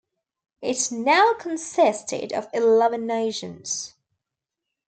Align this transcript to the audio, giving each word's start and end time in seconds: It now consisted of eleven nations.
It 0.63 0.91
now 0.91 1.33
consisted 1.35 2.33
of 2.33 2.47
eleven 2.55 3.05
nations. 3.05 3.93